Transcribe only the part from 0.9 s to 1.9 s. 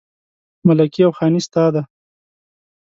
او خاني ستا ده